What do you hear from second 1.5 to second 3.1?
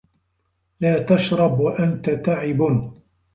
وَأَنْتَ تَعِبٌ.